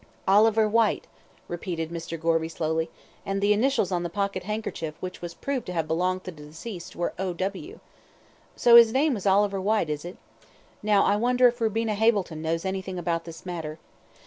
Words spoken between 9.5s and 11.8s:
Whyte, is it? Now, I wonder if